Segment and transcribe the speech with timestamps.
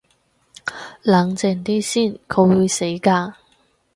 [1.03, 3.35] 冷靜啲先，佢會死㗎